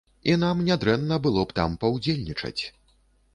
[0.31, 2.57] І нам нядрэнна было б там паўдзельнічаць.